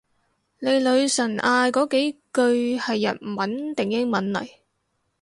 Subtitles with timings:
[0.57, 4.49] 你女神嗌嗰幾句係日文定英文嚟？